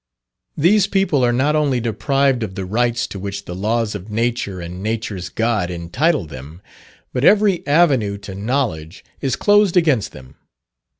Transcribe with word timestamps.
These 0.57 0.87
people 0.87 1.23
are 1.23 1.31
not 1.31 1.55
only 1.55 1.79
deprived 1.79 2.41
of 2.41 2.55
the 2.55 2.65
rights 2.65 3.05
to 3.05 3.19
which 3.19 3.45
the 3.45 3.53
laws 3.53 3.93
of 3.93 4.09
Nature 4.09 4.59
and 4.59 4.81
Nature's 4.81 5.29
God 5.29 5.69
entitle 5.69 6.25
them, 6.25 6.59
but 7.13 7.23
every 7.23 7.61
avenue 7.67 8.17
to 8.25 8.33
knowledge 8.33 9.05
is 9.21 9.35
closed 9.35 9.77
against 9.77 10.11
them. 10.11 10.37